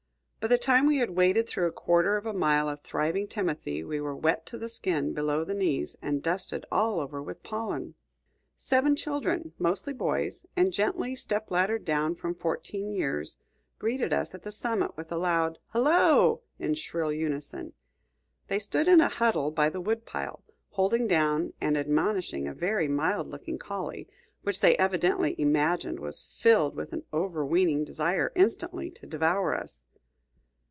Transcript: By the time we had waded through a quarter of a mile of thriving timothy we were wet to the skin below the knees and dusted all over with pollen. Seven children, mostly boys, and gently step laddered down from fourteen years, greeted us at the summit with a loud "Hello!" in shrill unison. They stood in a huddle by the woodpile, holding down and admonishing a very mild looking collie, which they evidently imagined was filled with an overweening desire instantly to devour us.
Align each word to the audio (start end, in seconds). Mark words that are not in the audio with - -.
By 0.43 0.47
the 0.47 0.57
time 0.57 0.87
we 0.87 0.97
had 0.97 1.11
waded 1.11 1.47
through 1.47 1.67
a 1.67 1.71
quarter 1.71 2.17
of 2.17 2.25
a 2.25 2.33
mile 2.33 2.67
of 2.67 2.81
thriving 2.81 3.27
timothy 3.27 3.83
we 3.83 4.01
were 4.01 4.15
wet 4.15 4.43
to 4.47 4.57
the 4.57 4.69
skin 4.69 5.13
below 5.13 5.43
the 5.43 5.53
knees 5.53 5.95
and 6.01 6.23
dusted 6.23 6.65
all 6.71 6.99
over 6.99 7.21
with 7.21 7.43
pollen. 7.43 7.93
Seven 8.57 8.95
children, 8.95 9.53
mostly 9.59 9.93
boys, 9.93 10.47
and 10.55 10.73
gently 10.73 11.13
step 11.13 11.51
laddered 11.51 11.85
down 11.85 12.15
from 12.15 12.33
fourteen 12.33 12.91
years, 12.91 13.35
greeted 13.77 14.11
us 14.11 14.33
at 14.33 14.41
the 14.41 14.51
summit 14.51 14.97
with 14.97 15.11
a 15.11 15.15
loud 15.15 15.59
"Hello!" 15.73 16.41
in 16.57 16.73
shrill 16.73 17.13
unison. 17.13 17.73
They 18.47 18.57
stood 18.57 18.87
in 18.87 18.99
a 18.99 19.09
huddle 19.09 19.51
by 19.51 19.69
the 19.69 19.79
woodpile, 19.79 20.43
holding 20.71 21.05
down 21.07 21.53
and 21.61 21.77
admonishing 21.77 22.47
a 22.47 22.53
very 22.55 22.87
mild 22.87 23.27
looking 23.27 23.59
collie, 23.59 24.07
which 24.41 24.59
they 24.61 24.75
evidently 24.77 25.39
imagined 25.39 25.99
was 25.99 26.23
filled 26.23 26.73
with 26.75 26.93
an 26.93 27.03
overweening 27.13 27.85
desire 27.85 28.31
instantly 28.33 28.89
to 28.89 29.05
devour 29.05 29.53
us. 29.55 29.85